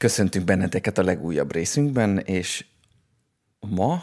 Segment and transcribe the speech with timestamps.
[0.00, 2.64] Köszöntünk benneteket a legújabb részünkben, és
[3.60, 4.02] ma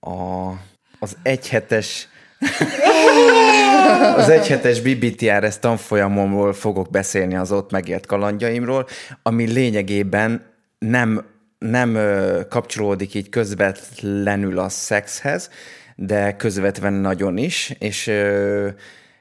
[0.00, 0.50] a,
[0.98, 2.08] az egyhetes
[4.16, 8.86] az egyhetes BBTRS tanfolyamomról fogok beszélni az ott megélt kalandjaimról,
[9.22, 10.42] ami lényegében
[10.78, 11.26] nem,
[11.58, 11.98] nem
[12.48, 15.50] kapcsolódik így közvetlenül a szexhez,
[15.96, 18.06] de közvetlen nagyon is, és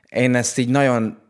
[0.09, 1.22] én ezt így nagyon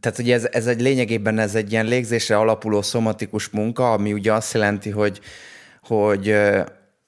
[0.00, 4.32] tehát ugye ez, ez egy lényegében ez egy ilyen légzésre alapuló szomatikus munka, ami ugye
[4.32, 5.20] azt jelenti, hogy,
[5.82, 6.30] hogy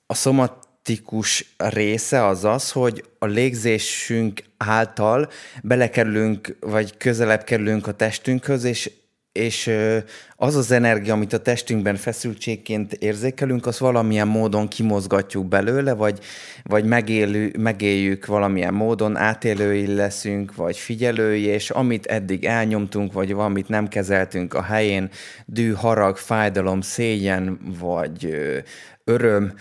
[0.06, 5.28] a szomatikus része az az, hogy a légzésünk által
[5.62, 8.90] belekerülünk, vagy közelebb kerülünk a testünkhöz, és,
[9.32, 9.70] és
[10.36, 16.18] az az energia, amit a testünkben feszültségként érzékelünk, az valamilyen módon kimozgatjuk belőle, vagy,
[16.62, 23.68] vagy megélő, megéljük valamilyen módon, átélői leszünk, vagy figyelői, és amit eddig elnyomtunk, vagy valamit
[23.68, 25.10] nem kezeltünk a helyén,
[25.46, 28.36] dű, harag, fájdalom, szégyen, vagy
[29.04, 29.54] öröm,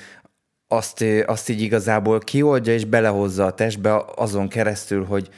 [0.67, 5.29] azt, azt így igazából kioldja és belehozza a testbe azon keresztül, hogy,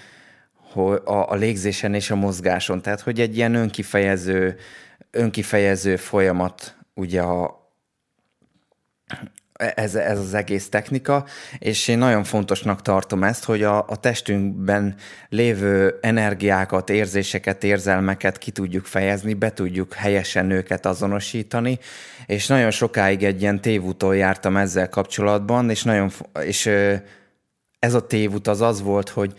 [0.75, 2.81] a, a légzésen és a mozgáson.
[2.81, 4.58] Tehát, hogy egy ilyen önkifejező,
[5.12, 7.59] önkifejező folyamat ugye a,
[9.75, 11.25] ez, ez az egész technika,
[11.58, 14.95] és én nagyon fontosnak tartom ezt, hogy a, a testünkben
[15.30, 21.80] lévő energiákat, érzéseket, érzelmeket ki tudjuk fejezni, be tudjuk helyesen őket azonosítani,
[22.25, 26.12] és nagyon sokáig egy ilyen tévúton jártam ezzel kapcsolatban, és, nagyon,
[26.44, 26.70] és
[27.80, 29.34] ez a tévút az az volt, hogy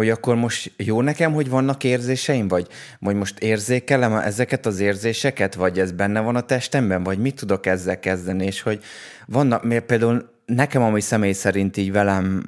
[0.00, 2.66] hogy akkor most jó nekem, hogy vannak érzéseim, vagy,
[2.98, 7.66] vagy most érzékelem ezeket az érzéseket, vagy ez benne van a testemben, vagy mit tudok
[7.66, 8.82] ezzel kezdeni, és hogy
[9.26, 12.42] vannak, mert például nekem, ami személy szerint így velem,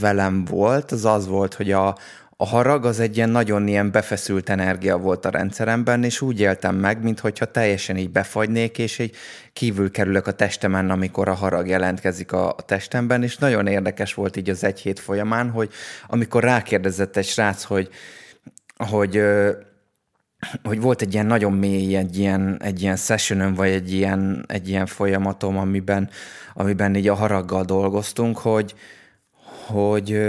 [0.00, 1.96] velem volt, az az volt, hogy a,
[2.40, 6.74] a harag az egy ilyen nagyon ilyen befeszült energia volt a rendszeremben, és úgy éltem
[6.74, 9.16] meg, mintha teljesen így befagynék, és így
[9.52, 14.36] kívül kerülök a testemen, amikor a harag jelentkezik a, a testemben, és nagyon érdekes volt
[14.36, 15.70] így az egy hét folyamán, hogy
[16.06, 17.88] amikor rákérdezett egy srác, hogy,
[18.76, 19.22] hogy
[20.62, 24.68] hogy volt egy ilyen nagyon mély, egy ilyen, egy ilyen sessionom, vagy egy ilyen, egy
[24.68, 26.10] ilyen folyamatom, amiben,
[26.54, 28.74] amiben így a haraggal dolgoztunk, hogy,
[29.68, 30.20] hogy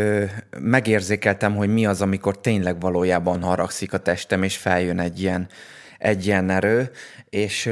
[0.59, 5.47] megérzékeltem, hogy mi az, amikor tényleg valójában haragszik a testem, és feljön egy ilyen,
[5.97, 6.91] egy ilyen erő,
[7.29, 7.71] és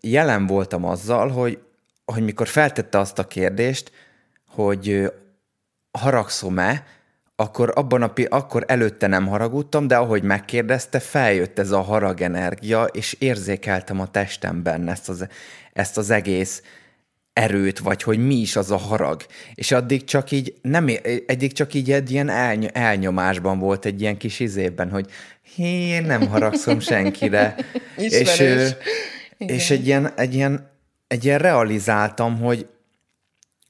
[0.00, 1.58] jelen voltam azzal, hogy,
[2.04, 3.92] hogy mikor feltette azt a kérdést,
[4.48, 5.12] hogy
[5.90, 6.84] haragszom-e,
[7.36, 13.16] akkor abban a akkor előtte nem haragudtam, de ahogy megkérdezte, feljött ez a haragenergia, és
[13.18, 15.26] érzékeltem a testemben ezt az,
[15.72, 16.62] ezt az egész
[17.36, 19.26] erőt, vagy hogy mi is az a harag.
[19.54, 20.88] És addig csak így, nem,
[21.26, 25.10] eddig csak így egy ilyen elny- elnyomásban volt egy ilyen kis izében, hogy
[25.54, 27.56] hé, én nem haragszom senkire.
[27.96, 28.42] és,
[29.38, 30.70] és egy ilyen, egy ilyen,
[31.06, 32.66] egy ilyen realizáltam, hogy,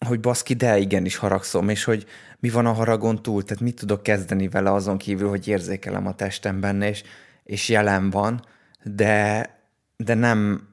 [0.07, 2.07] hogy baszki, de igenis haragszom, és hogy
[2.41, 6.15] mi van a haragon túl, tehát mit tudok kezdeni vele azon kívül, hogy érzékelem a
[6.15, 7.03] testem benne, és,
[7.45, 8.45] és jelen van,
[8.83, 9.51] de,
[9.97, 10.69] de nem,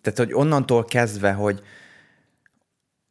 [0.00, 1.62] tehát, hogy onnantól kezdve, hogy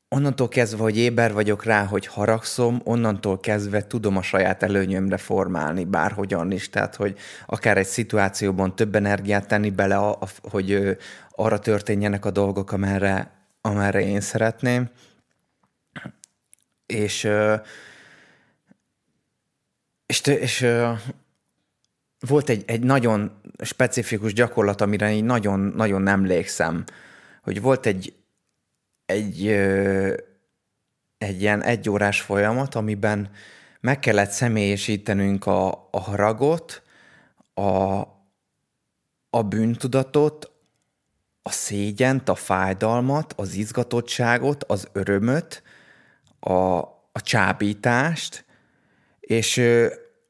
[0.10, 5.86] onnantól kezdve, hogy éber vagyok rá, hogy haragszom, onnantól kezdve tudom a saját előnyömre formálni
[5.86, 6.70] bárhogyan is.
[6.70, 10.98] Tehát, hogy akár egy szituációban több energiát tenni bele, a, a, hogy
[11.32, 13.32] arra történjenek a dolgok, amerre,
[13.62, 14.90] amerre én szeretném.
[16.86, 17.30] És,
[20.06, 20.66] és, és
[22.20, 26.84] volt egy, egy nagyon specifikus gyakorlat, amire így nagyon, nagyon emlékszem,
[27.44, 28.16] hogy volt egy,
[29.06, 29.48] egy,
[31.18, 33.30] egy ilyen egyórás folyamat, amiben
[33.80, 36.82] meg kellett személyesítenünk a, a haragot,
[37.54, 38.02] a,
[39.30, 40.52] a bűntudatot,
[41.42, 45.64] a szégyent, a fájdalmat, az izgatottságot, az örömöt,
[46.40, 46.54] a,
[47.12, 48.46] a csábítást,
[49.20, 49.62] és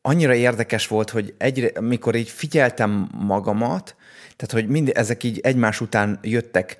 [0.07, 3.95] annyira érdekes volt, hogy egyre, mikor így figyeltem magamat,
[4.35, 6.77] tehát hogy mind, ezek így egymás után jöttek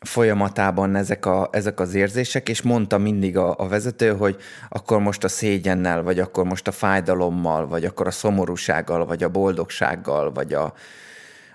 [0.00, 4.36] folyamatában ezek, a, ezek az érzések, és mondta mindig a, a vezető, hogy
[4.68, 9.28] akkor most a szégyennel, vagy akkor most a fájdalommal, vagy akkor a szomorúsággal, vagy a
[9.28, 10.74] boldogsággal, vagy a,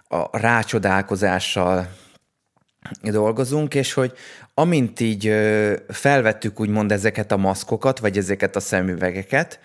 [0.07, 1.87] a rácsodálkozással
[3.01, 4.13] dolgozunk, és hogy
[4.53, 5.33] amint így
[5.87, 9.59] felvettük úgymond ezeket a maszkokat, vagy ezeket a szemüvegeket,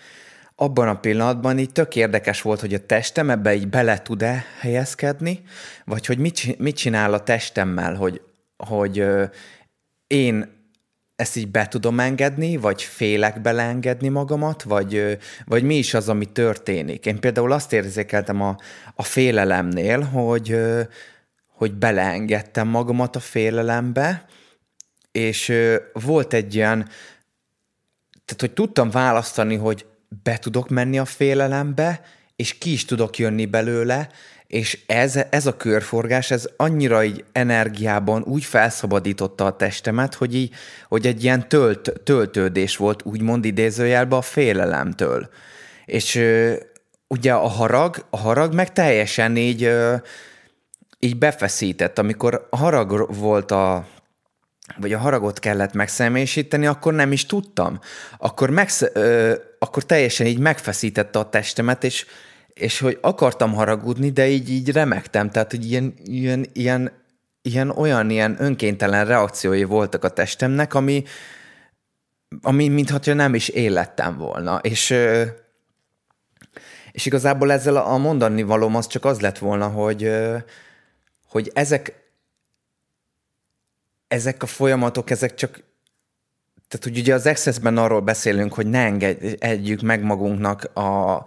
[0.61, 5.41] abban a pillanatban így tök érdekes volt, hogy a testem ebbe így bele tud-e helyezkedni,
[5.85, 8.21] vagy hogy mit, mit csinál a testemmel, hogy,
[8.57, 9.05] hogy
[10.07, 10.59] én
[11.15, 16.25] ezt így be tudom engedni, vagy félek beleengedni magamat, vagy, vagy mi is az, ami
[16.25, 17.05] történik.
[17.05, 18.57] Én például azt érzékeltem a,
[18.95, 20.59] a félelemnél, hogy,
[21.47, 24.25] hogy beleengedtem magamat a félelembe,
[25.11, 25.53] és
[25.93, 26.77] volt egy ilyen,
[28.25, 29.85] tehát hogy tudtam választani, hogy
[30.23, 32.01] be tudok menni a félelembe,
[32.35, 34.09] és ki is tudok jönni belőle,
[34.47, 40.53] és ez, ez a körforgás, ez annyira így energiában úgy felszabadította a testemet, hogy, így,
[40.87, 45.29] hogy egy ilyen tölt, töltődés volt, úgymond idézőjelben a félelemtől.
[45.85, 46.53] És ö,
[47.07, 49.95] ugye a harag, a harag meg teljesen így, ö,
[50.99, 51.99] így befeszített.
[51.99, 53.87] Amikor harag volt a,
[54.77, 57.79] vagy a haragot kellett megszemésíteni, akkor nem is tudtam.
[58.17, 62.05] Akkor, megsz, ö, akkor teljesen így megfeszítette a testemet, és
[62.53, 66.91] és hogy akartam haragudni, de így, így remektem, tehát hogy ilyen, ilyen, ilyen,
[67.41, 71.03] ilyen olyan ilyen önkéntelen reakciói voltak a testemnek, ami,
[72.41, 74.59] ami mintha nem is élettem volna.
[74.63, 74.95] És,
[76.91, 80.11] és igazából ezzel a mondani valóm az csak az lett volna, hogy,
[81.27, 82.00] hogy ezek,
[84.11, 85.63] ezek a folyamatok, ezek csak
[86.67, 91.25] tehát, hogy ugye az Access-ben arról beszélünk, hogy ne engedjük meg magunknak a,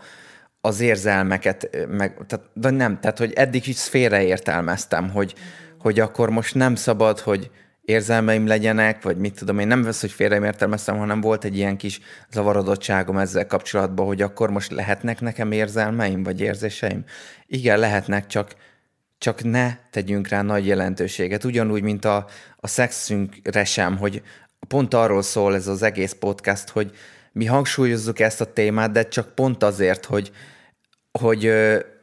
[0.60, 5.34] az érzelmeket, meg, tehát, de nem, tehát hogy eddig is félreértelmeztem, hogy,
[5.78, 7.50] hogy akkor most nem szabad, hogy
[7.82, 12.00] érzelmeim legyenek, vagy mit tudom én, nem vesz, hogy félreértelmeztem, hanem volt egy ilyen kis
[12.32, 17.04] zavarodottságom ezzel kapcsolatban, hogy akkor most lehetnek nekem érzelmeim, vagy érzéseim?
[17.46, 18.54] Igen, lehetnek, csak,
[19.24, 21.44] csak ne tegyünk rá nagy jelentőséget.
[21.44, 22.26] Ugyanúgy, mint a,
[22.56, 24.22] a szexünkre sem, hogy
[24.68, 26.96] pont arról szól ez az egész podcast, hogy
[27.32, 30.32] mi hangsúlyozzuk ezt a témát, de csak pont azért, hogy,
[31.18, 31.52] hogy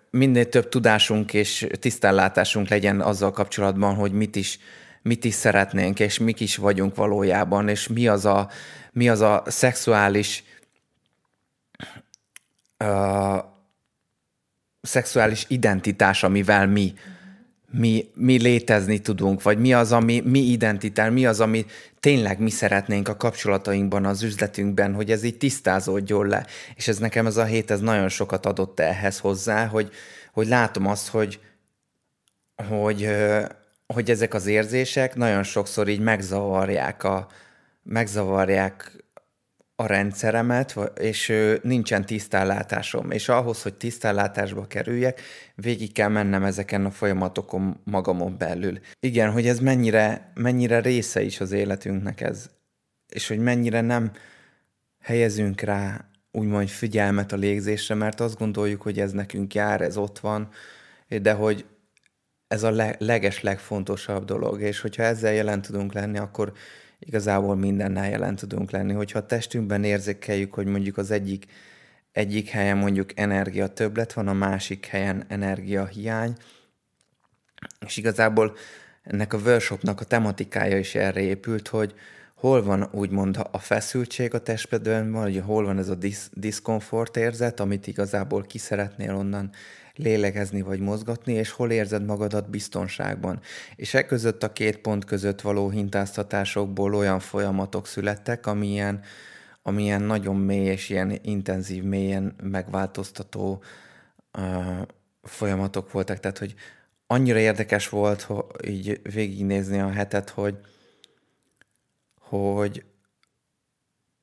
[0.10, 4.60] minél több tudásunk és tisztánlátásunk legyen azzal kapcsolatban, hogy mit is,
[5.02, 8.50] mit is szeretnénk, és mik is vagyunk valójában, és mi az a,
[8.92, 10.44] mi az a szexuális
[12.80, 13.51] uh,
[14.82, 16.94] szexuális identitás, amivel mi
[17.72, 21.66] mi, mi létezni tudunk, vagy mi az, ami mi identitál, mi az, ami
[22.00, 26.46] tényleg mi szeretnénk a kapcsolatainkban, az üzletünkben, hogy ez így tisztázódjon le.
[26.76, 29.90] És ez nekem ez a hét, ez nagyon sokat adott ehhez hozzá, hogy,
[30.34, 31.40] hogy látom azt, hogy,
[32.70, 33.10] hogy,
[33.88, 37.28] hogy ezek az érzések nagyon sokszor így megzavarják a,
[37.84, 38.92] megzavarják
[39.82, 43.12] a rendszeremet, és nincsen tisztállátásom.
[43.12, 45.22] És ahhoz, hogy tisztállátásba kerüljek,
[45.56, 48.80] végig kell mennem ezeken a folyamatokon magamon belül.
[49.00, 52.50] Igen, hogy ez mennyire, mennyire része is az életünknek ez,
[53.10, 54.12] és hogy mennyire nem
[55.00, 60.20] helyezünk rá úgymond figyelmet a légzésre, mert azt gondoljuk, hogy ez nekünk jár, ez ott
[60.20, 60.50] van,
[61.22, 61.66] de hogy
[62.48, 66.54] ez a leges, legfontosabb dolog, és hogyha ezzel jelen tudunk lenni, akkor
[67.06, 68.94] igazából mindennel jelen tudunk lenni.
[68.94, 71.46] Hogyha a testünkben érzékeljük, hogy mondjuk az egyik,
[72.12, 76.36] egyik helyen mondjuk energia többlet van, a másik helyen energia hiány,
[77.86, 78.56] és igazából
[79.04, 81.94] ennek a workshopnak a tematikája is erre épült, hogy
[82.36, 87.60] hol van úgymond a feszültség a testben, vagy hol van ez a disz- diszkomfort érzet,
[87.60, 89.50] amit igazából ki szeretnél onnan
[89.96, 93.40] lélegezni vagy mozgatni, és hol érzed magadat biztonságban.
[93.76, 99.04] És e között a két pont között való hintáztatásokból olyan folyamatok születtek, amilyen,
[99.62, 103.64] amilyen nagyon mély és ilyen intenzív, mélyen megváltoztató
[104.38, 104.88] uh,
[105.24, 106.20] folyamatok voltak.
[106.20, 106.56] Tehát, hogy
[107.08, 110.58] annyira érdekes volt hogy így végignézni a hetet, hogy,
[112.20, 112.84] hogy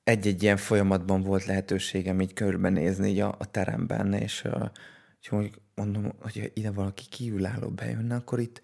[0.05, 4.71] egy-egy ilyen folyamatban volt lehetőségem így körbenézni így a, a teremben, és uh,
[5.21, 8.61] és mondjuk mondom, hogy ide valaki kívülálló bejönne, akkor itt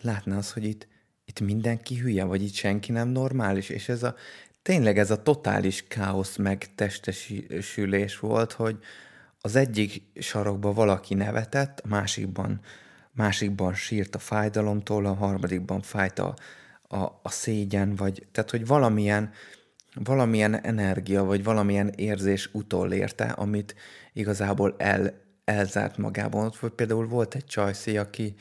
[0.00, 0.88] látná az, hogy itt,
[1.24, 4.14] itt mindenki hülye, vagy itt senki nem normális, és ez a
[4.62, 8.78] tényleg ez a totális káosz meg testesülés volt, hogy
[9.40, 12.60] az egyik sarokban valaki nevetett, a másikban,
[13.12, 16.34] másikban sírt a fájdalomtól, a harmadikban fájt a,
[16.88, 19.30] a, a szégyen, vagy tehát, hogy valamilyen,
[19.94, 23.74] valamilyen energia, vagy valamilyen érzés utolérte, amit
[24.12, 26.44] igazából el, elzárt magában.
[26.44, 28.34] Ott például volt egy csajszé, aki,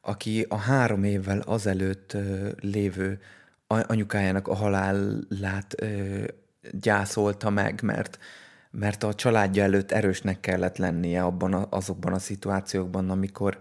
[0.00, 2.16] aki a három évvel azelőtt
[2.60, 3.20] lévő
[3.66, 5.74] anyukájának a halálát
[6.70, 8.18] gyászolta meg, mert,
[8.70, 13.58] mert a családja előtt erősnek kellett lennie abban a, azokban a szituációkban, amikor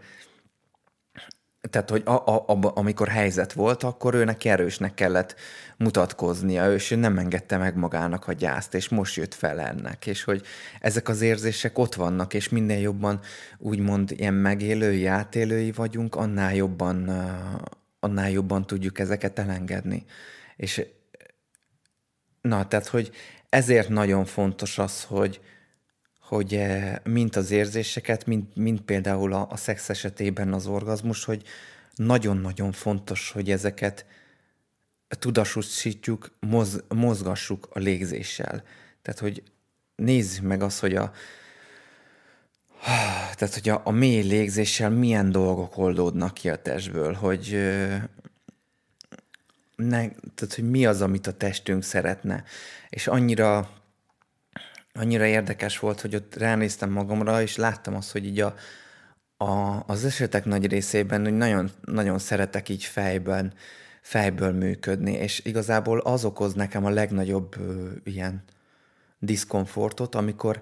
[1.70, 5.36] tehát, hogy a, a, a, amikor helyzet volt, akkor ő neki erősnek kellett
[5.78, 10.24] mutatkoznia, és ő nem engedte meg magának a gyászt, és most jött fel ennek, és
[10.24, 10.46] hogy
[10.80, 13.20] ezek az érzések ott vannak, és minél jobban
[13.58, 17.10] úgymond ilyen megélői, átélői vagyunk, annál jobban,
[18.00, 20.06] annál jobban tudjuk ezeket elengedni.
[20.56, 20.86] És
[22.42, 23.12] na, tehát, hogy
[23.50, 25.42] ezért nagyon fontos az, hogy,
[26.32, 31.44] hogy eh, mint az érzéseket, mint, mint például a, a szex esetében az orgazmus, hogy
[31.96, 34.06] nagyon-nagyon fontos, hogy ezeket
[35.08, 38.64] tudatosítjuk, moz, mozgassuk a légzéssel.
[39.02, 39.44] Tehát, hogy
[39.96, 41.12] nézzük meg azt, hogy a,
[43.36, 47.50] tehát, hogy a, a mély légzéssel milyen dolgok oldódnak ki a testből, hogy
[49.76, 52.44] ne, tehát, hogy mi az, amit a testünk szeretne.
[52.90, 53.81] És annyira
[54.94, 58.56] annyira érdekes volt, hogy ott ránéztem magamra, és láttam azt, hogy így a,
[59.38, 63.54] a, az esetek nagy részében hogy nagyon, nagyon szeretek így fejben,
[64.02, 68.44] fejből működni, és igazából az okoz nekem a legnagyobb ö, ilyen
[69.20, 70.62] diszkomfortot, amikor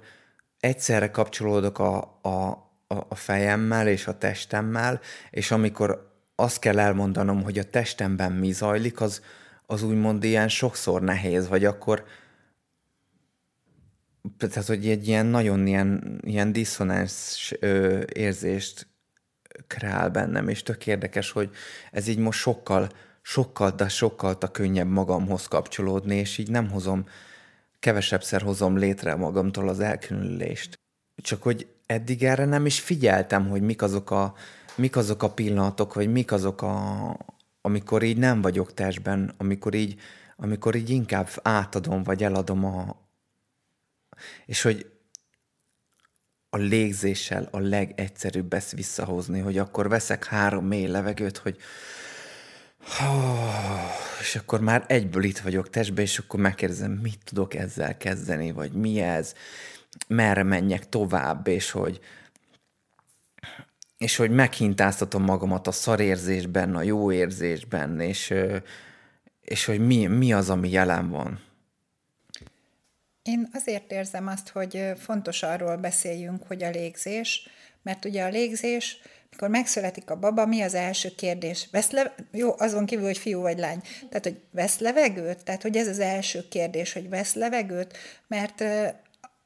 [0.59, 7.59] egyszerre kapcsolódok a, a, a fejemmel és a testemmel, és amikor azt kell elmondanom, hogy
[7.59, 9.21] a testemben mi zajlik, az,
[9.65, 12.03] az úgymond ilyen sokszor nehéz, vagy akkor,
[14.38, 18.88] tehát, hogy egy ilyen nagyon ilyen, ilyen diszonás ö, érzést
[19.67, 21.49] kreál bennem, és tök érdekes, hogy
[21.91, 22.89] ez így most sokkal,
[23.21, 27.05] sokkal, de sokkal a könnyebb magamhoz kapcsolódni, és így nem hozom,
[27.79, 30.79] kevesebbszer hozom létre magamtól az elkülönülést.
[31.15, 34.33] Csak hogy eddig erre nem is figyeltem, hogy mik azok a,
[34.75, 37.17] mik azok a pillanatok, vagy mik azok a,
[37.61, 39.99] amikor így nem vagyok testben, amikor így,
[40.38, 43.08] amikor így inkább átadom, vagy eladom a,
[44.45, 44.91] és hogy
[46.49, 51.57] a légzéssel a legegyszerűbb ezt visszahozni, hogy akkor veszek három mély levegőt, hogy
[54.19, 58.71] és akkor már egyből itt vagyok testben, és akkor megkérdezem, mit tudok ezzel kezdeni, vagy
[58.71, 59.33] mi ez,
[60.07, 61.99] merre menjek tovább, és hogy
[63.97, 68.33] és hogy meghintáztatom magamat a szarérzésben, a jó érzésben, és,
[69.41, 71.39] és hogy mi, mi az, ami jelen van.
[73.23, 77.47] Én azért érzem azt, hogy fontos arról beszéljünk, hogy a légzés,
[77.83, 78.97] mert ugye a légzés,
[79.31, 81.67] mikor megszületik a baba, mi az első kérdés?
[81.71, 83.81] Vesz le, jó, azon kívül, hogy fiú vagy lány.
[84.09, 85.43] Tehát, hogy vesz levegőt?
[85.43, 87.97] Tehát, hogy ez az első kérdés, hogy vesz levegőt?
[88.27, 88.63] Mert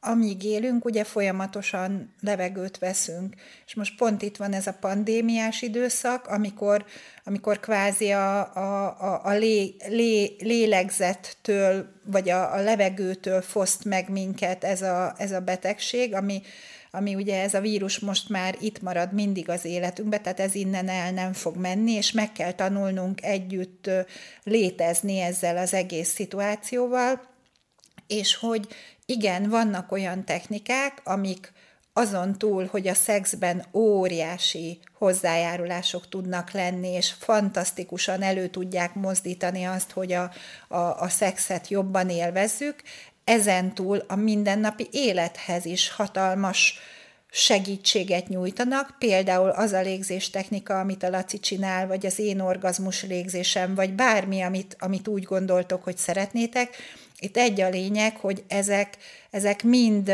[0.03, 3.35] amíg élünk, ugye folyamatosan levegőt veszünk.
[3.65, 6.85] És most pont itt van ez a pandémiás időszak, amikor,
[7.23, 14.09] amikor kvázi a, a, a, a lé, lé, lélegzettől, vagy a, a levegőtől foszt meg
[14.09, 16.41] minket ez a, ez a betegség, ami,
[16.91, 20.89] ami ugye ez a vírus most már itt marad mindig az életünkben, tehát ez innen
[20.89, 23.89] el nem fog menni, és meg kell tanulnunk együtt
[24.43, 27.31] létezni ezzel az egész szituációval,
[28.07, 28.67] és hogy
[29.05, 31.51] igen, vannak olyan technikák, amik
[31.93, 39.91] azon túl, hogy a szexben óriási hozzájárulások tudnak lenni, és fantasztikusan elő tudják mozdítani azt,
[39.91, 40.31] hogy a,
[40.67, 42.75] a, a szexet jobban élvezzük,
[43.23, 46.79] ezen túl a mindennapi élethez is hatalmas
[47.35, 53.03] segítséget nyújtanak, például az a légzés technika, amit a Laci csinál, vagy az én orgazmus
[53.03, 56.75] légzésem, vagy bármi, amit, amit úgy gondoltok, hogy szeretnétek,
[57.23, 58.97] itt egy a lényeg, hogy ezek,
[59.31, 60.09] ezek mind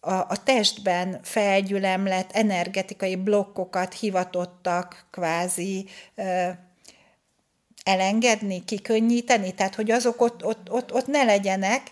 [0.00, 6.48] a, a testben felgyülemlett energetikai blokkokat hivatottak kvázi ö,
[7.84, 11.82] elengedni, kikönnyíteni, tehát hogy azok ott, ott, ott, ott ne legyenek,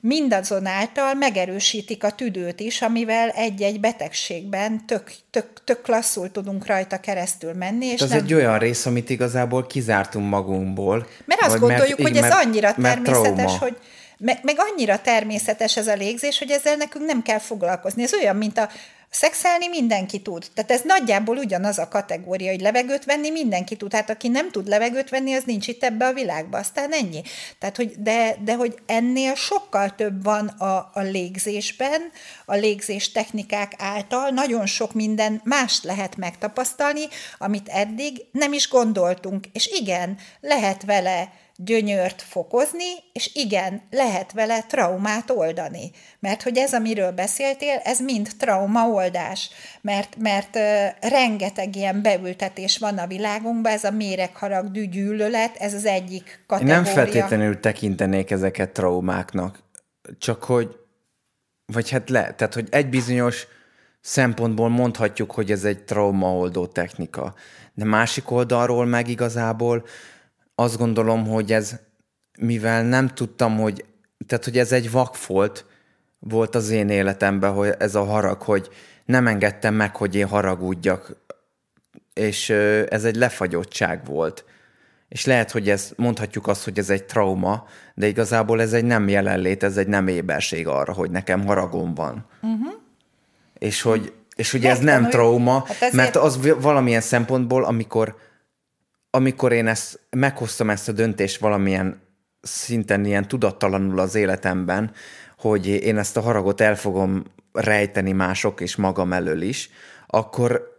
[0.00, 7.52] mindazonáltal megerősítik a tüdőt is, amivel egy-egy betegségben tök, tök, tök klasszul tudunk rajta keresztül
[7.52, 7.86] menni.
[7.86, 8.18] És ez nem...
[8.18, 11.06] egy olyan rész, amit igazából kizártunk magunkból.
[11.24, 13.76] Mert azt gondoljuk, mert, hogy ez annyira természetes, hogy
[14.18, 18.02] meg, meg annyira természetes ez a légzés, hogy ezzel nekünk nem kell foglalkozni.
[18.02, 18.68] Ez olyan, mint a
[19.10, 20.46] Szexelni mindenki tud.
[20.54, 23.92] Tehát ez nagyjából ugyanaz a kategória, hogy levegőt venni mindenki tud.
[23.92, 27.22] Hát aki nem tud levegőt venni, az nincs itt ebbe a világba, aztán ennyi.
[27.58, 32.00] Tehát, hogy de, de hogy ennél sokkal több van a, a légzésben,
[32.44, 37.04] a légzés technikák által nagyon sok minden mást lehet megtapasztalni,
[37.38, 39.46] amit eddig nem is gondoltunk.
[39.52, 45.90] És igen, lehet vele gyönyört fokozni, és igen, lehet vele traumát oldani.
[46.20, 49.50] Mert hogy ez, amiről beszéltél, ez mind traumaoldás.
[49.80, 55.84] Mert, mert uh, rengeteg ilyen beültetés van a világunkban, ez a méregharag, gyűlölet, ez az
[55.84, 56.76] egyik kategória.
[56.76, 59.58] Én nem feltétlenül tekintenék ezeket traumáknak,
[60.18, 60.76] csak hogy,
[61.72, 63.46] vagy hát le, tehát hogy egy bizonyos
[64.00, 67.34] szempontból mondhatjuk, hogy ez egy traumaoldó technika.
[67.74, 69.84] De másik oldalról meg igazából
[70.58, 71.76] azt gondolom, hogy ez,
[72.38, 73.84] mivel nem tudtam, hogy,
[74.26, 75.64] tehát hogy ez egy vakfolt
[76.18, 78.68] volt az én életemben, hogy ez a harag, hogy
[79.04, 81.16] nem engedtem meg, hogy én haragudjak,
[82.14, 82.50] és
[82.88, 84.44] ez egy lefagyottság volt.
[85.08, 89.08] És lehet, hogy ez, mondhatjuk azt, hogy ez egy trauma, de igazából ez egy nem
[89.08, 92.26] jelenlét, ez egy nem éberség arra, hogy nekem haragom van.
[92.42, 92.72] Uh-huh.
[93.58, 95.92] És hogy, és hogy ez nem trauma, hát ezért...
[95.92, 98.16] mert az valamilyen szempontból, amikor,
[99.10, 102.00] amikor én ezt meghoztam ezt a döntést valamilyen
[102.40, 104.92] szinten ilyen tudattalanul az életemben,
[105.38, 107.22] hogy én ezt a haragot el fogom
[107.52, 109.70] rejteni mások és magam elől is,
[110.06, 110.74] akkor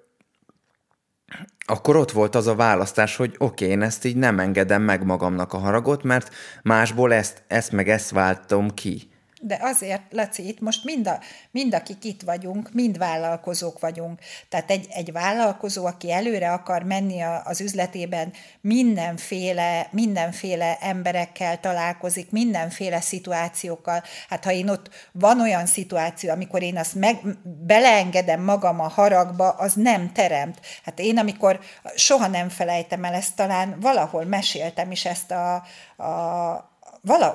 [1.69, 5.05] akkor ott volt az a választás, hogy oké, okay, én ezt így nem engedem meg
[5.05, 9.11] magamnak a haragot, mert másból ezt, ezt meg ezt váltom ki.
[9.41, 11.19] De azért, Laci, itt most mind, a,
[11.51, 14.19] mind akik itt vagyunk, mind vállalkozók vagyunk.
[14.49, 22.31] Tehát egy, egy vállalkozó, aki előre akar menni a, az üzletében, mindenféle, mindenféle emberekkel találkozik,
[22.31, 24.03] mindenféle szituációkkal.
[24.29, 27.21] Hát ha én ott van olyan szituáció, amikor én azt meg,
[27.65, 30.59] beleengedem magam a haragba, az nem teremt.
[30.83, 31.59] Hát én, amikor
[31.95, 35.55] soha nem felejtem el ezt, talán valahol meséltem is ezt a,
[36.03, 36.75] a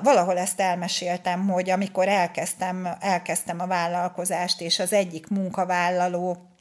[0.03, 6.52] valahol ezt elmeséltem, hogy amikor elkezdtem, elkezdtem a vállalkozást, és az egyik munkavállaló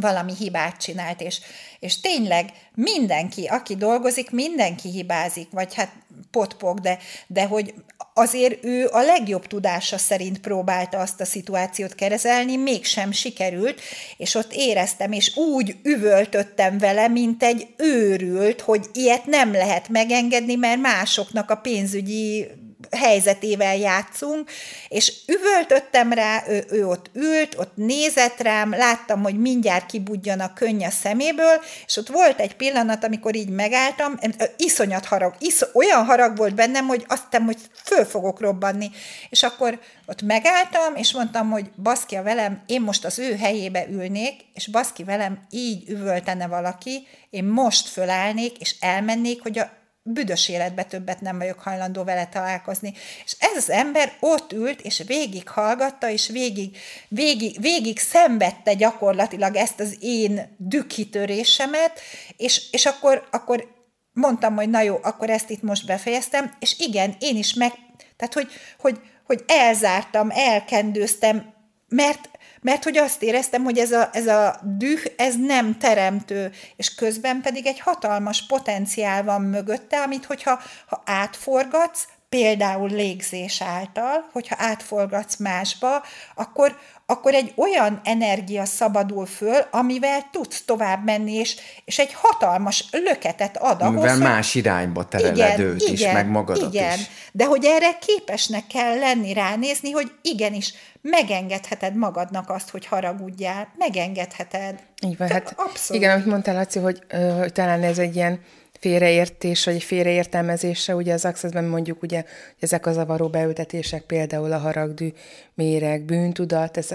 [0.00, 1.40] valami hibát csinált, és,
[1.80, 5.92] és tényleg mindenki, aki dolgozik, mindenki hibázik, vagy hát
[6.30, 7.74] potpok, de, de hogy
[8.14, 13.80] azért ő a legjobb tudása szerint próbálta azt a szituációt kezelni, mégsem sikerült,
[14.16, 20.54] és ott éreztem, és úgy üvöltöttem vele, mint egy őrült, hogy ilyet nem lehet megengedni,
[20.54, 22.46] mert másoknak a pénzügyi
[22.90, 24.50] helyzetével játszunk,
[24.88, 30.52] és üvöltöttem rá, ő, ő ott ült, ott nézett rám, láttam, hogy mindjárt kibudjan a
[30.52, 34.18] könny a szeméből, és ott volt egy pillanat, amikor így megálltam,
[34.56, 38.90] iszonyat harag, isz, olyan harag volt bennem, hogy azt hittem, hogy föl fogok robbanni.
[39.30, 43.86] És akkor ott megálltam, és mondtam, hogy baszki a velem, én most az ő helyébe
[43.90, 49.77] ülnék, és baszki velem így üvöltene valaki, én most fölállnék, és elmennék, hogy a
[50.12, 52.94] büdös életbe többet nem vagyok hajlandó vele találkozni.
[53.24, 56.76] És ez az ember ott ült, és végig hallgatta, és végig,
[57.08, 62.00] végig, végig szenvedte gyakorlatilag ezt az én dükkhitörésemet,
[62.36, 63.76] és, és akkor, akkor
[64.12, 67.72] mondtam, hogy na jó, akkor ezt itt most befejeztem, és igen, én is meg,
[68.16, 71.52] tehát hogy, hogy, hogy elzártam, elkendőztem,
[71.88, 72.28] mert
[72.60, 77.40] mert hogy azt éreztem, hogy ez a, ez a düh, ez nem teremtő, és közben
[77.40, 85.36] pedig egy hatalmas potenciál van mögötte, amit hogyha ha átforgatsz, például légzés által, hogyha átforgatsz
[85.36, 86.02] másba,
[86.34, 92.88] akkor, akkor egy olyan energia szabadul föl, amivel tudsz tovább menni, és, és egy hatalmas
[92.90, 97.06] löketet ad ahhoz, Amivel más irányba tereled igen, őt igen, is, meg magadat igen, is.
[97.32, 104.82] De hogy erre képesnek kell lenni, ránézni, hogy igenis, megengedheted magadnak azt, hogy haragudjál, megengedheted.
[105.06, 106.02] Így van, hát abszolút.
[106.02, 106.98] igen, amit mondtál, Laci, hogy,
[107.38, 108.40] hogy talán ez egy ilyen
[108.78, 114.58] félreértés, vagy félreértelmezése, ugye az accessben mondjuk ugye, hogy ezek a zavaró beültetések, például a
[114.58, 115.12] haragdű,
[115.54, 116.88] méreg, bűntudat, ez,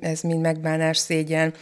[0.00, 1.54] ez mind megbánás, szégyen,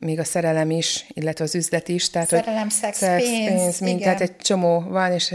[0.00, 2.10] még a szerelem is, illetve az üzlet is.
[2.10, 5.34] Tehát, szerelem, hogy szex, szex pénz, pénz mind, tehát egy csomó van, és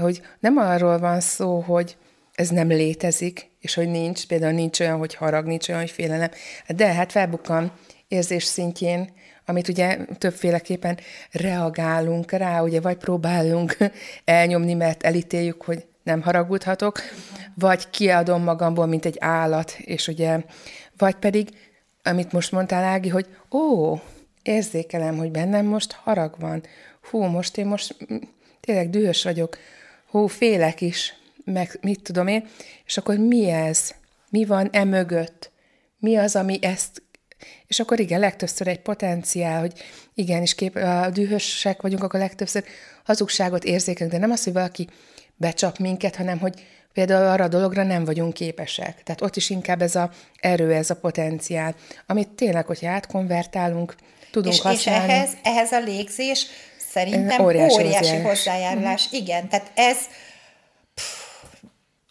[0.00, 1.96] hogy nem arról van szó, hogy
[2.34, 6.30] ez nem létezik, és hogy nincs, például nincs olyan, hogy harag, nincs olyan, hogy félelem,
[6.66, 7.72] de hát felbukkan
[8.08, 9.12] érzés szintjén,
[9.46, 10.98] amit ugye többféleképpen
[11.30, 13.76] reagálunk rá, ugye vagy próbálunk
[14.24, 17.00] elnyomni, mert elítéljük, hogy nem haragudhatok,
[17.54, 20.40] vagy kiadom magamból, mint egy állat, és ugye,
[20.96, 21.48] vagy pedig,
[22.02, 23.94] amit most mondtál, Ági, hogy ó,
[24.42, 26.62] érzékelem, hogy bennem most harag van.
[27.10, 27.96] Hú, most én most
[28.60, 29.58] tényleg dühös vagyok.
[30.06, 32.48] Hú, félek is, meg mit tudom én,
[32.86, 33.94] és akkor mi ez?
[34.30, 35.50] Mi van e mögött?
[35.98, 37.02] Mi az, ami ezt
[37.72, 39.72] és akkor igen, legtöbbször egy potenciál, hogy
[40.14, 42.64] igenis kép, a dühösek vagyunk, akkor legtöbbször
[43.04, 44.88] hazugságot érzékelünk, de nem az, hogy valaki
[45.36, 46.54] becsap minket, hanem hogy
[46.92, 49.02] például arra a dologra nem vagyunk képesek.
[49.02, 51.74] Tehát ott is inkább ez a erő, ez a potenciál,
[52.06, 53.94] amit tényleg, hogyha átkonvertálunk,
[54.30, 55.12] tudunk és, használni.
[55.12, 56.46] És ehhez, ehhez a légzés
[56.90, 59.08] szerintem óriási, óriási hozzájárulás.
[59.08, 59.18] Mm.
[59.18, 59.96] Igen, tehát ez
[60.94, 61.04] pff,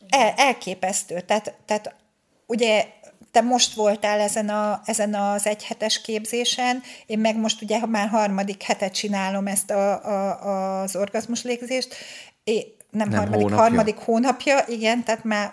[0.09, 1.19] el, elképesztő.
[1.19, 1.95] Tehát, tehát
[2.45, 2.85] ugye
[3.31, 8.61] te most voltál ezen, a, ezen az egyhetes képzésen, én meg most ugye már harmadik
[8.63, 11.95] hetet csinálom ezt a, a, az orgazmus légzést,
[12.43, 13.63] é, nem, nem harmadik, hónapja.
[13.63, 15.51] harmadik hónapja, igen, tehát már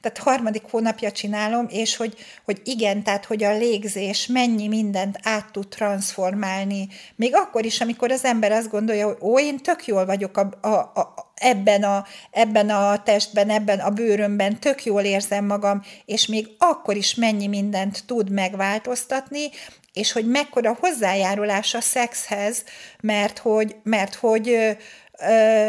[0.00, 5.52] tehát harmadik hónapja csinálom, és hogy, hogy igen, tehát hogy a légzés mennyi mindent át
[5.52, 6.88] tud transformálni.
[7.16, 10.68] Még akkor is, amikor az ember azt gondolja, hogy ó, én tök jól vagyok a,
[10.68, 16.26] a, a, ebben, a, ebben a testben, ebben a bőrömben, tök jól érzem magam, és
[16.26, 19.48] még akkor is mennyi mindent tud megváltoztatni,
[19.92, 22.64] és hogy mekkora hozzájárulás a szexhez,
[23.00, 24.70] mert hogy, mert hogy ö,
[25.18, 25.68] ö,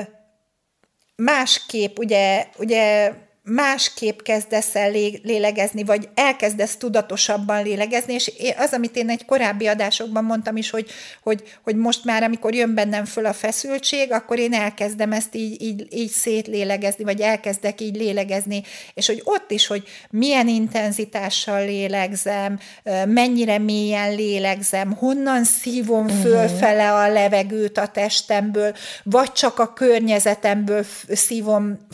[1.15, 3.13] másképp, ugye, ugye
[3.53, 4.91] másképp kezdesz el
[5.23, 10.89] lélegezni, vagy elkezdesz tudatosabban lélegezni, és az, amit én egy korábbi adásokban mondtam is, hogy,
[11.23, 15.61] hogy, hogy most már, amikor jön bennem föl a feszültség, akkor én elkezdem ezt így,
[15.61, 22.59] így, így szétlélegezni, vagy elkezdek így lélegezni, és hogy ott is, hogy milyen intenzitással lélegzem,
[23.05, 26.21] mennyire mélyen lélegzem, honnan szívom mhm.
[26.21, 31.87] fölfele a levegőt a testemből, vagy csak a környezetemből szívom,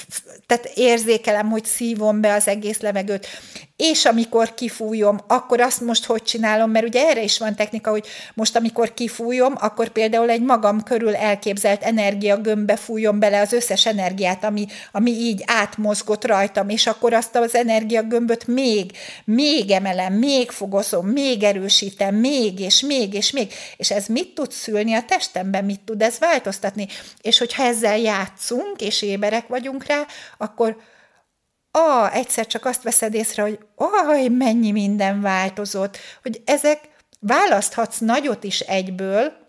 [0.45, 3.27] tehát érzékelem, hogy szívom be az egész levegőt.
[3.75, 8.07] És amikor kifújom, akkor azt most hogy csinálom, mert ugye erre is van technika, hogy
[8.33, 14.43] most amikor kifújom, akkor például egy magam körül elképzelt energiagömbbe fújom bele az összes energiát,
[14.43, 18.91] ami, ami így átmozgott rajtam, és akkor azt az energiagömböt még,
[19.25, 24.51] még emelem, még fogozom, még erősítem, még, és még, és még, és ez mit tud
[24.51, 26.87] szülni a testemben, mit tud ez változtatni,
[27.21, 30.05] és hogyha ezzel játszunk, és éberek vagyunk rá,
[30.37, 30.77] akkor
[31.71, 36.79] ah, egyszer csak azt veszed észre, hogy aj, mennyi minden változott, hogy ezek
[37.19, 39.45] választhatsz nagyot is egyből,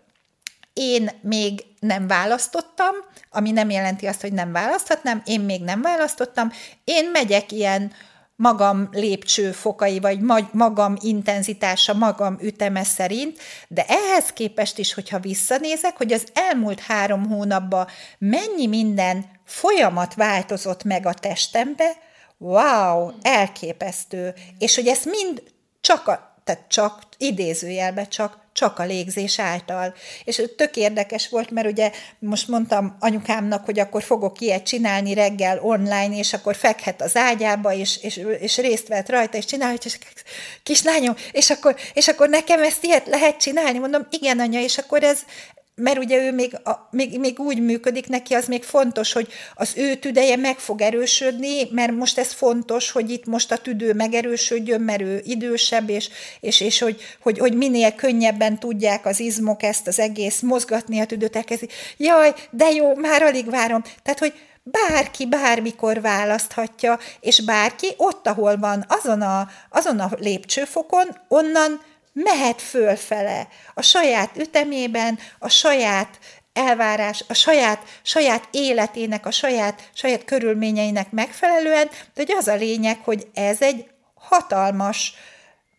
[0.72, 2.94] én még nem választottam,
[3.30, 6.52] ami nem jelenti azt, hogy nem választhatnám, én még nem választottam,
[6.84, 7.92] én megyek ilyen
[8.36, 10.20] magam lépcsőfokai, vagy
[10.52, 17.28] magam intenzitása, magam üteme szerint, de ehhez képest is, hogyha visszanézek, hogy az elmúlt három
[17.28, 17.86] hónapban
[18.18, 21.96] mennyi minden folyamat változott meg a testembe,
[22.38, 25.42] wow, elképesztő, és hogy ezt mind
[25.80, 29.94] csak a, tehát csak idézőjelbe csak, csak a légzés által.
[30.24, 35.58] És tök érdekes volt, mert ugye most mondtam anyukámnak, hogy akkor fogok ilyet csinálni reggel
[35.62, 39.98] online, és akkor fekhet az ágyába, és, és, és részt vett rajta, és csinálja, és
[40.62, 43.78] kislányom, és akkor, és akkor nekem ezt ilyet lehet csinálni?
[43.78, 45.20] Mondom, igen, anya, és akkor ez,
[45.78, 49.72] mert ugye ő még, a, még, még úgy működik neki, az még fontos, hogy az
[49.76, 54.80] ő tüdeje meg fog erősödni, mert most ez fontos, hogy itt most a tüdő megerősödjön,
[54.80, 56.08] mert ő idősebb, és,
[56.40, 61.06] és, és hogy, hogy, hogy minél könnyebben tudják az izmok ezt az egész mozgatni a
[61.06, 61.68] tüdőt, elkezdi.
[61.96, 63.82] Jaj, de jó, már alig várom.
[64.02, 71.06] Tehát, hogy bárki bármikor választhatja, és bárki ott, ahol van, azon a, azon a lépcsőfokon,
[71.28, 71.80] onnan
[72.22, 76.18] mehet fölfele a saját ütemében, a saját
[76.52, 82.98] elvárás, a saját, saját életének, a saját, saját körülményeinek megfelelően, de hogy az a lényeg,
[83.04, 85.14] hogy ez egy hatalmas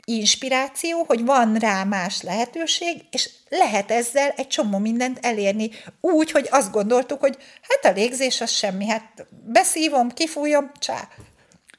[0.04, 5.70] inspiráció, hogy van rá más lehetőség, és lehet ezzel egy csomó mindent elérni,
[6.02, 11.08] úgy, hogy azt gondoltuk, hogy hát a légzés az semmi, hát beszívom, kifújom, csá.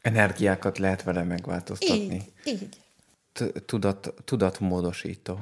[0.02, 2.14] Energiákat lehet vele megváltoztatni.
[2.14, 2.76] Így, így
[3.66, 5.38] tudat, tudatmódosító.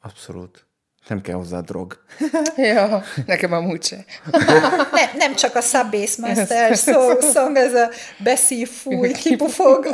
[0.00, 0.64] Abszolút.
[1.08, 2.04] Nem kell hozzá drog.
[2.56, 4.04] ja, nekem amúgy se.
[4.92, 9.86] ne, nem csak a Subbase Master szó, song, ez a beszív, fúj, kipufog.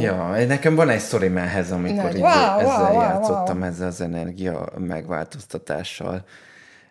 [0.00, 3.66] Ja, nekem van egy sztorim ehhez, amikor így wow, ezzel wow, játszottam, wow.
[3.66, 6.24] ezzel az energia megváltoztatással.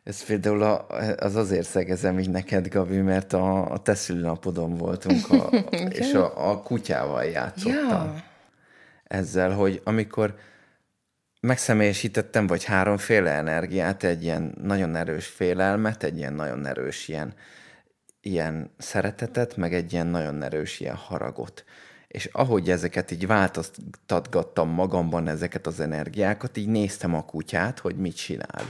[0.09, 5.29] Ez például a, az azért szegezem így neked, Gabi, mert a, a te szülőnapodon voltunk,
[5.29, 5.49] a,
[6.01, 7.89] és a, a kutyával játszottam.
[7.89, 8.23] Ja.
[9.03, 10.35] Ezzel, hogy amikor
[11.39, 17.33] megszemélyesítettem, vagy háromféle energiát, egy ilyen nagyon erős félelmet, egy ilyen nagyon erős ilyen,
[18.21, 21.63] ilyen szeretetet, meg egy ilyen nagyon erős ilyen haragot.
[22.07, 28.15] És ahogy ezeket így változtatgattam magamban, ezeket az energiákat, így néztem a kutyát, hogy mit
[28.15, 28.63] csinál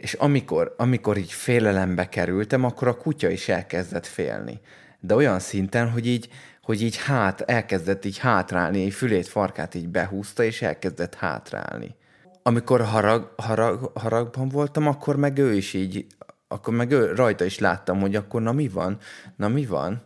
[0.00, 4.60] és amikor, amikor így félelembe kerültem, akkor a kutya is elkezdett félni.
[5.00, 6.28] De olyan szinten, hogy így,
[6.62, 11.94] hogy így hát, elkezdett így hátrálni, egy fülét, farkát így behúzta, és elkezdett hátrálni.
[12.42, 16.06] Amikor harag, harag, haragban voltam, akkor meg ő is így,
[16.48, 18.98] akkor meg ő, rajta is láttam, hogy akkor na mi van,
[19.36, 20.02] na mi van.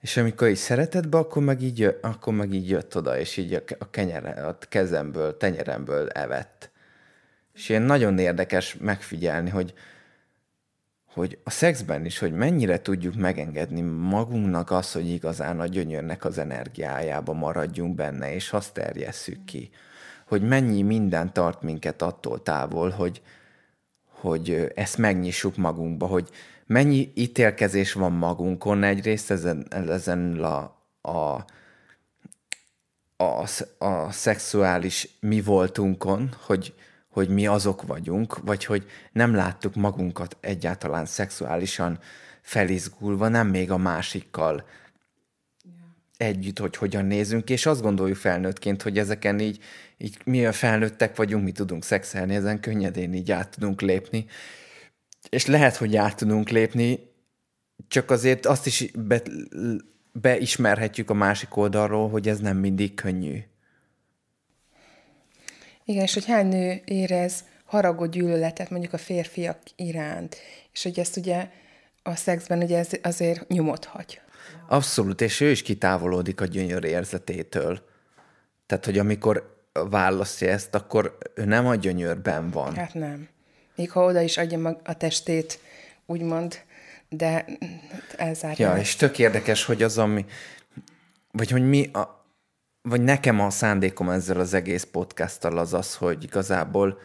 [0.00, 3.62] És amikor így szeretett be, akkor meg így, akkor meg így jött oda, és így
[3.78, 6.70] a, kenyere, a kezemből, tenyeremből evett.
[7.56, 9.74] És ilyen nagyon érdekes megfigyelni, hogy,
[11.06, 16.38] hogy a szexben is, hogy mennyire tudjuk megengedni magunknak azt, hogy igazán a gyönyörnek az
[16.38, 19.70] energiájába maradjunk benne, és azt terjesszük ki.
[20.26, 23.22] Hogy mennyi minden tart minket attól távol, hogy,
[24.08, 26.30] hogy ezt megnyissuk magunkba, hogy
[26.66, 31.44] mennyi ítélkezés van magunkon egyrészt ezen, ezen a, a,
[33.16, 33.46] a,
[33.78, 36.74] a szexuális mi voltunkon, hogy,
[37.16, 41.98] hogy mi azok vagyunk, vagy hogy nem láttuk magunkat egyáltalán szexuálisan
[42.42, 44.64] felizgulva, nem még a másikkal
[46.16, 49.58] együtt, hogy hogyan nézünk, és azt gondoljuk felnőttként, hogy ezeken így,
[49.96, 54.26] így mi a felnőttek vagyunk, mi tudunk szexelni, ezen könnyedén így át tudunk lépni.
[55.28, 56.98] És lehet, hogy át tudunk lépni,
[57.88, 59.22] csak azért azt is be,
[60.12, 63.38] beismerhetjük a másik oldalról, hogy ez nem mindig könnyű.
[65.88, 70.36] Igen, és hogy hány nő érez haragot, gyűlöletet mondjuk a férfiak iránt,
[70.72, 71.48] és hogy ezt ugye
[72.02, 74.20] a szexben ugye ez azért nyomot hagy.
[74.68, 77.82] Abszolút, és ő is kitávolodik a gyönyör érzetétől.
[78.66, 82.74] Tehát, hogy amikor választja ezt, akkor ő nem a gyönyörben van.
[82.74, 83.28] Hát nem.
[83.74, 85.58] Még ha oda is adja a testét,
[86.06, 86.60] úgymond,
[87.08, 87.44] de
[88.16, 88.68] elzárja.
[88.68, 90.24] Ja, és tök érdekes, hogy az, ami,
[91.30, 92.25] vagy hogy mi, a,
[92.88, 96.98] vagy nekem a szándékom ezzel az egész podcasttal az az, hogy igazából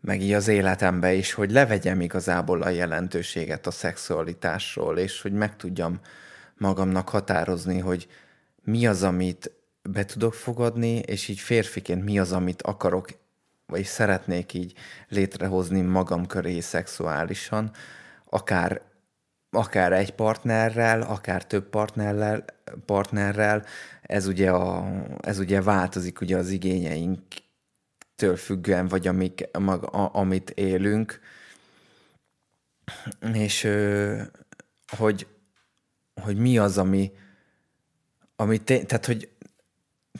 [0.00, 5.56] meg így az életembe is, hogy levegyem igazából a jelentőséget a szexualitásról, és hogy meg
[5.56, 6.00] tudjam
[6.56, 8.08] magamnak határozni, hogy
[8.62, 9.50] mi az, amit
[9.82, 13.08] be tudok fogadni, és így férfiként mi az, amit akarok,
[13.66, 14.72] vagy szeretnék így
[15.08, 17.70] létrehozni magam köré szexuálisan,
[18.24, 18.80] akár,
[19.50, 22.44] akár egy partnerrel, akár több partnerrel,
[22.86, 23.64] partnerrel
[24.02, 30.50] ez ugye, a, ez ugye változik ugye az igényeinktől függően, vagy amik, mag, a, amit
[30.50, 31.20] élünk,
[33.32, 33.68] és
[34.96, 35.26] hogy
[36.22, 37.12] hogy mi az, ami,
[38.36, 39.28] ami té- tehát, hogy,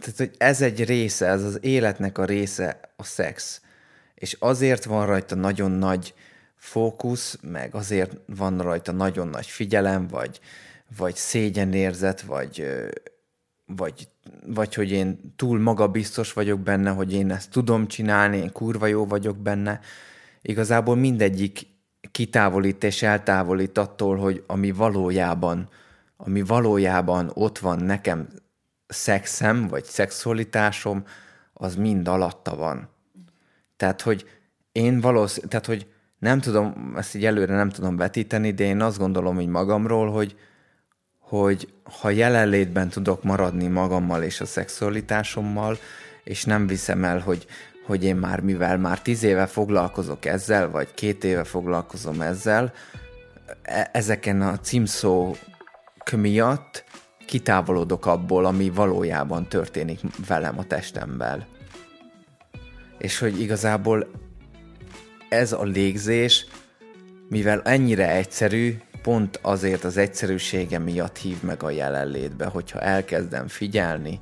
[0.00, 3.60] tehát, hogy ez egy része, ez az életnek a része a szex.
[4.14, 6.14] És azért van rajta nagyon nagy
[6.58, 10.40] fókusz, meg azért van rajta nagyon nagy figyelem, vagy,
[10.96, 12.66] vagy szégyenérzet, vagy,
[13.66, 14.08] vagy,
[14.46, 19.06] vagy hogy én túl magabiztos vagyok benne, hogy én ezt tudom csinálni, én kurva jó
[19.06, 19.80] vagyok benne.
[20.42, 21.66] Igazából mindegyik
[22.12, 25.68] kitávolít és eltávolít attól, hogy ami valójában
[26.20, 28.28] ami valójában ott van nekem
[28.86, 31.04] szexem, vagy szexualitásom,
[31.52, 32.88] az mind alatta van.
[33.76, 34.28] Tehát, hogy
[34.72, 38.98] én valószínűleg, tehát, hogy nem tudom, ezt így előre nem tudom vetíteni, de én azt
[38.98, 40.36] gondolom így magamról, hogy,
[41.18, 45.78] hogy ha jelenlétben tudok maradni magammal és a szexualitásommal,
[46.24, 47.46] és nem viszem el, hogy,
[47.86, 52.72] hogy én már mivel már tíz éve foglalkozok ezzel, vagy két éve foglalkozom ezzel,
[53.62, 55.36] e- ezeken a címszó
[56.16, 56.84] miatt
[57.26, 61.44] kitávolodok abból, ami valójában történik velem a testemben.
[62.98, 64.06] És hogy igazából
[65.28, 66.46] ez a légzés,
[67.28, 74.20] mivel ennyire egyszerű, pont azért az egyszerűsége miatt hív meg a jelenlétbe, hogyha elkezdem figyelni,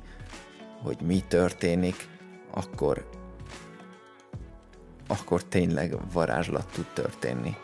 [0.83, 2.07] hogy mi történik,
[2.51, 3.09] akkor
[5.07, 7.55] akkor tényleg varázslat tud történni.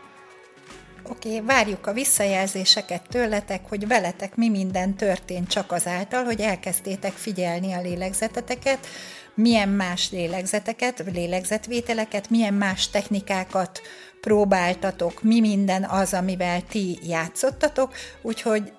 [1.02, 7.12] Oké, okay, várjuk a visszajelzéseket tőletek, hogy veletek mi minden történt csak azáltal, hogy elkezdtétek
[7.12, 8.86] figyelni a lélegzeteteket,
[9.34, 13.80] milyen más lélegzeteket, lélegzetvételeket, milyen más technikákat
[14.20, 18.72] próbáltatok, mi minden az, amivel ti játszottatok, úgyhogy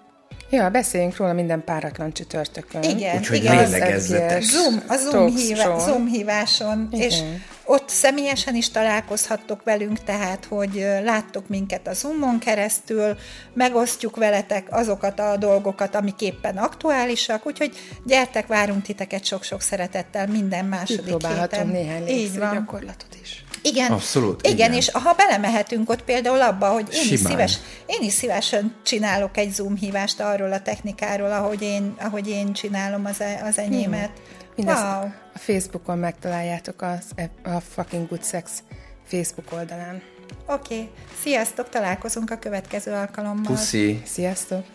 [0.50, 2.84] Ja, beszéljünk róla minden páratlan csütörtökön.
[2.84, 4.00] Igen, Úgyhogy igen.
[4.42, 7.08] Zoom, a Zoom, híva, Zoom híváson, igen.
[7.08, 7.22] és
[7.66, 13.18] ott személyesen is találkozhattok velünk, tehát, hogy láttok minket a Zoomon keresztül,
[13.54, 17.72] megosztjuk veletek azokat a dolgokat, amik éppen aktuálisak, úgyhogy
[18.06, 21.68] gyertek, várunk titeket sok-sok szeretettel minden második héten.
[21.68, 22.54] néhány Így van.
[22.54, 23.44] gyakorlatot is.
[23.62, 28.02] Igen, Abszolút, igen, igen, és ha belemehetünk ott például abba, hogy én is, szíves, én
[28.02, 33.22] is szívesen csinálok egy Zoom hívást arról a technikáról, ahogy én, ahogy én csinálom az,
[33.22, 34.12] e, az enyémet.
[34.56, 35.12] Mindezt wow.
[35.34, 37.12] a Facebookon megtaláljátok az,
[37.44, 38.64] a Fucking Good Sex
[39.04, 40.02] Facebook oldalán.
[40.46, 40.90] Oké, okay.
[41.22, 43.46] sziasztok, találkozunk a következő alkalommal.
[43.46, 44.02] Puszi.
[44.06, 44.66] Sziasztok.